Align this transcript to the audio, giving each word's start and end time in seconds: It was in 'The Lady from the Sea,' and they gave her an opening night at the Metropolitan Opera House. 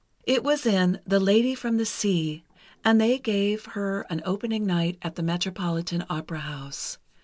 It 0.23 0.43
was 0.43 0.65
in 0.65 0.99
'The 1.05 1.19
Lady 1.19 1.53
from 1.53 1.77
the 1.77 1.85
Sea,' 1.85 2.43
and 2.83 2.99
they 2.99 3.19
gave 3.19 3.65
her 3.77 4.01
an 4.09 4.23
opening 4.25 4.65
night 4.65 4.97
at 5.03 5.13
the 5.13 5.21
Metropolitan 5.21 6.05
Opera 6.09 6.39
House. 6.39 6.97